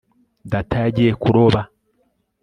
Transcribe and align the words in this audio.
data 0.51 0.75
yagiye 0.83 1.11
kuroba 1.21 1.61